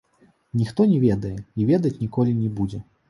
[0.61, 2.81] Ніхто не ведае і ведаць ніколі не будзе.